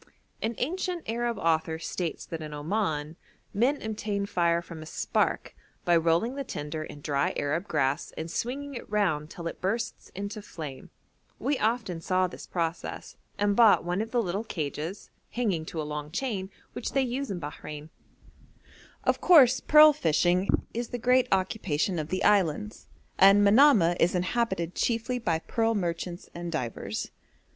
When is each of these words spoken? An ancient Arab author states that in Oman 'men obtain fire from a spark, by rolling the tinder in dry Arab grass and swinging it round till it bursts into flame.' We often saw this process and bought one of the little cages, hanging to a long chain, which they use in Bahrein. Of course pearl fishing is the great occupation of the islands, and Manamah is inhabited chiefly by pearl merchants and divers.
An 0.41 0.55
ancient 0.57 1.07
Arab 1.07 1.37
author 1.37 1.77
states 1.77 2.25
that 2.25 2.41
in 2.41 2.55
Oman 2.55 3.17
'men 3.53 3.81
obtain 3.83 4.25
fire 4.25 4.59
from 4.59 4.81
a 4.81 4.85
spark, 4.87 5.55
by 5.85 5.95
rolling 5.95 6.33
the 6.33 6.43
tinder 6.43 6.81
in 6.83 7.01
dry 7.01 7.33
Arab 7.37 7.67
grass 7.67 8.11
and 8.17 8.31
swinging 8.31 8.73
it 8.73 8.89
round 8.89 9.29
till 9.29 9.45
it 9.45 9.61
bursts 9.61 10.09
into 10.15 10.41
flame.' 10.41 10.89
We 11.37 11.59
often 11.59 12.01
saw 12.01 12.25
this 12.25 12.47
process 12.47 13.15
and 13.37 13.55
bought 13.55 13.83
one 13.83 14.01
of 14.01 14.09
the 14.09 14.23
little 14.23 14.43
cages, 14.43 15.11
hanging 15.29 15.65
to 15.65 15.79
a 15.79 15.83
long 15.83 16.09
chain, 16.09 16.49
which 16.73 16.93
they 16.93 17.03
use 17.03 17.29
in 17.29 17.39
Bahrein. 17.39 17.89
Of 19.03 19.21
course 19.21 19.59
pearl 19.59 19.93
fishing 19.93 20.47
is 20.73 20.87
the 20.87 20.97
great 20.97 21.27
occupation 21.31 21.99
of 21.99 22.07
the 22.09 22.23
islands, 22.23 22.87
and 23.19 23.43
Manamah 23.45 23.97
is 23.99 24.15
inhabited 24.15 24.73
chiefly 24.73 25.19
by 25.19 25.37
pearl 25.37 25.75
merchants 25.75 26.27
and 26.33 26.51
divers. 26.51 27.11